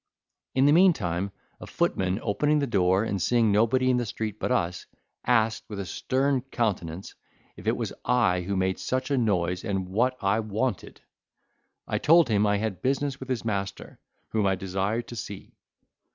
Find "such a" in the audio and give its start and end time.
8.79-9.15